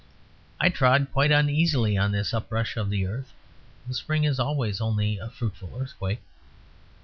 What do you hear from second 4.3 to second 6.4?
always only a fruitful earthquake.